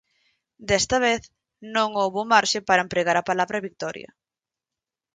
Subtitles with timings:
[0.69, 1.21] Desta vez,
[1.75, 4.09] non houbo marxe para empregar a palabra vitoria.